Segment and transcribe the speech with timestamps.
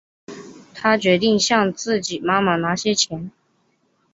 [0.73, 3.29] 她决定向自己妈妈拿些钱